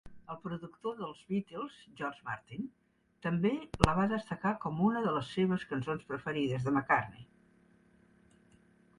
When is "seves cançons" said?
5.35-6.07